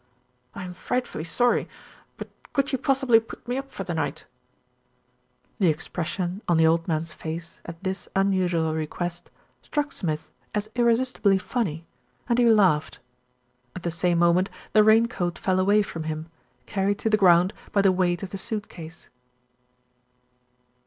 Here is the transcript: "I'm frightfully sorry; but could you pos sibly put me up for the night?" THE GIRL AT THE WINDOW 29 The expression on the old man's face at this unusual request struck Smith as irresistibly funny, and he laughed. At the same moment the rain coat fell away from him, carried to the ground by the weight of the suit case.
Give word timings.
"I'm 0.55 0.73
frightfully 0.73 1.25
sorry; 1.25 1.69
but 2.17 2.27
could 2.53 2.71
you 2.71 2.79
pos 2.79 3.01
sibly 3.01 3.19
put 3.19 3.47
me 3.47 3.55
up 3.55 3.69
for 3.69 3.83
the 3.83 3.93
night?" 3.93 4.25
THE 5.59 5.67
GIRL 5.67 5.73
AT 5.73 5.77
THE 5.77 5.77
WINDOW 5.77 5.77
29 5.77 5.77
The 5.77 5.77
expression 5.77 6.41
on 6.47 6.57
the 6.57 6.65
old 6.65 6.87
man's 6.87 7.13
face 7.13 7.61
at 7.65 7.83
this 7.83 8.09
unusual 8.15 8.73
request 8.73 9.29
struck 9.61 9.91
Smith 9.91 10.31
as 10.55 10.71
irresistibly 10.73 11.37
funny, 11.37 11.85
and 12.27 12.39
he 12.39 12.49
laughed. 12.49 12.99
At 13.75 13.83
the 13.83 13.91
same 13.91 14.17
moment 14.17 14.49
the 14.73 14.83
rain 14.83 15.05
coat 15.07 15.37
fell 15.37 15.59
away 15.59 15.83
from 15.83 16.05
him, 16.05 16.29
carried 16.65 16.97
to 16.97 17.09
the 17.11 17.15
ground 17.17 17.53
by 17.71 17.83
the 17.83 17.91
weight 17.91 18.23
of 18.23 18.31
the 18.31 18.39
suit 18.39 18.69
case. 18.69 19.07